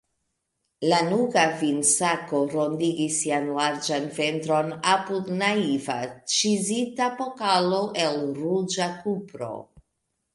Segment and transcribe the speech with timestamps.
[0.91, 5.99] Lanuga vinsako rondigis sian larĝan ventron apud naive
[6.37, 9.51] ĉizita pokalo el ruĝa kupro.